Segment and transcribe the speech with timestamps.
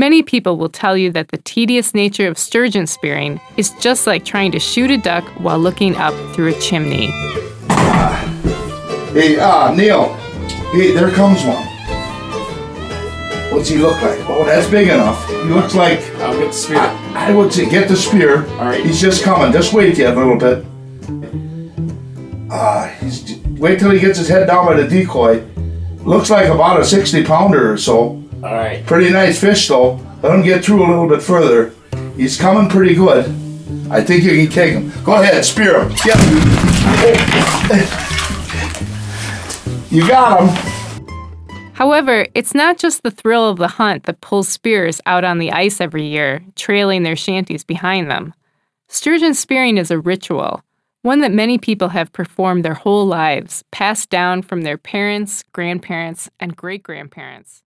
[0.00, 4.24] Many people will tell you that the tedious nature of sturgeon spearing is just like
[4.24, 7.10] trying to shoot a duck while looking up through a chimney.
[9.12, 10.14] Hey, uh, Neil.
[10.72, 11.66] Hey, there comes one.
[13.52, 14.18] What's he look like?
[14.26, 15.28] Oh, that's big enough.
[15.28, 16.78] He looks like I'll get the spear.
[16.78, 18.46] I would say get the spear.
[18.52, 18.82] All right.
[18.82, 19.52] He's just coming.
[19.52, 20.64] Just wait yet a little bit.
[22.50, 25.44] Ah, he's wait till he gets his head down by the decoy.
[26.06, 28.19] Looks like about a 60 pounder or so.
[28.42, 28.84] All right.
[28.86, 30.00] Pretty nice fish though.
[30.22, 31.74] Let him get through a little bit further.
[32.16, 33.26] He's coming pretty good.
[33.90, 34.92] I think you can take him.
[35.04, 35.92] Go ahead, spear him.
[36.06, 36.16] Yep.
[39.90, 40.48] You got him.
[41.74, 45.50] However, it's not just the thrill of the hunt that pulls spears out on the
[45.50, 48.32] ice every year, trailing their shanties behind them.
[48.88, 50.62] Sturgeon spearing is a ritual,
[51.02, 56.28] one that many people have performed their whole lives, passed down from their parents, grandparents,
[56.38, 57.62] and great grandparents.